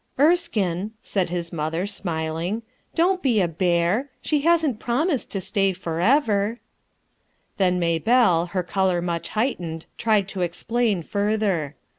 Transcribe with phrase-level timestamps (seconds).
[0.19, 2.63] "Erskine," said his mother, smiling^
[2.95, 4.09] "don't be a bear!
[4.19, 6.59] she hasn't promised to stay forever"
[7.57, 11.75] Then Maybellc, her eolor much heightened tried to explain further.